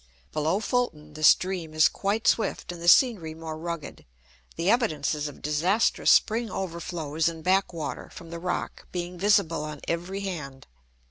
Below 0.33 0.59
Fulton, 0.59 1.13
the 1.13 1.21
stream 1.23 1.75
is 1.75 1.87
quite 1.87 2.25
swift 2.27 2.71
and 2.71 2.81
the 2.81 2.87
scenery 2.87 3.35
more 3.35 3.55
rugged, 3.55 4.03
the 4.55 4.67
evidences 4.67 5.27
of 5.27 5.43
disastrous 5.43 6.09
spring 6.09 6.49
overflows 6.49 7.29
and 7.29 7.43
back 7.43 7.71
water 7.71 8.09
from 8.09 8.31
the 8.31 8.39
Rock 8.39 8.87
being 8.91 9.19
visible 9.19 9.63
on 9.63 9.79
every 9.87 10.21
hand. 10.21 10.65